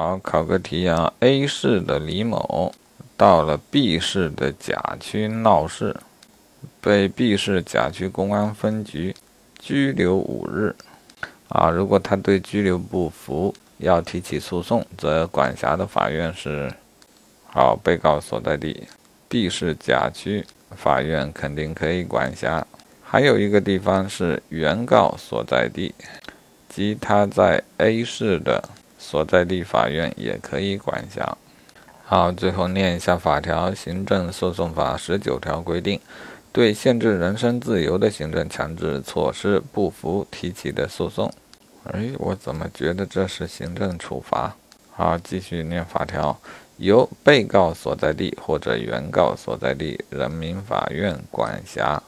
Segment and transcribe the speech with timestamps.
[0.00, 2.72] 好，考个题啊，A 市的李某
[3.16, 5.96] 到了 B 市的甲区闹事，
[6.80, 9.12] 被 B 市甲区公安分局
[9.58, 10.72] 拘留五日。
[11.48, 16.72] 啊，如果他对拘留不服，要提起诉讼，则管辖的法院是，
[17.46, 18.86] 好，被告所在地
[19.28, 20.46] B 市甲区
[20.76, 22.64] 法院肯定可以管辖。
[23.02, 25.92] 还有一个地方是原告所在地，
[26.68, 28.62] 即他在 A 市的。
[28.98, 31.38] 所在地法院也可以管辖。
[32.04, 36.00] 好，最后念一下法条：行政诉讼法十九条规定，
[36.52, 41.32] 对限制人身自由的行政强制措施不服提起的诉讼。
[41.84, 44.56] 哎，我怎么觉得这是行政处罚？
[44.90, 46.38] 好，继续念法条：
[46.78, 52.02] 由被告所在地或者原告所在地人民法院管辖。